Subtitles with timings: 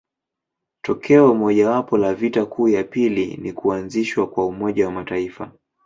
[0.81, 5.51] Tokeo mojawapo la vita kuu ya pili ni kuanzishwa kwa Umoja wa Mataifa.